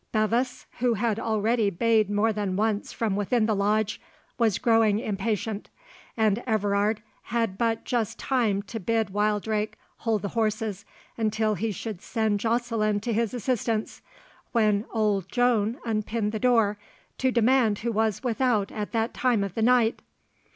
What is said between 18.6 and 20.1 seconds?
at that time of the night.